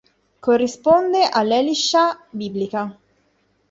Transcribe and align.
Corrisponde 0.45 1.29
all'Elishah 1.29 2.09
biblica. 2.31 2.85